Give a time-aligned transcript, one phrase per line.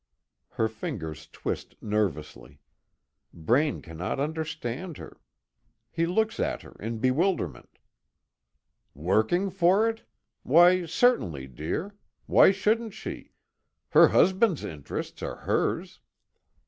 [0.53, 2.59] Her fingers twist nervously.
[3.35, 5.21] Braine cannot understand her.
[5.91, 7.77] He looks at her in bewilderment:
[8.95, 10.01] "Working for it?
[10.41, 11.93] Why certainly, dear.
[12.25, 13.33] Why shouldn't she
[13.89, 15.99] her husband's interests are hers.